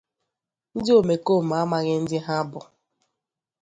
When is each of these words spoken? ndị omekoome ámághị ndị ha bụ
ndị 0.75 0.91
omekoome 0.99 1.53
ámághị 1.61 1.93
ndị 2.01 2.17
ha 2.25 2.35
bụ 2.51 2.59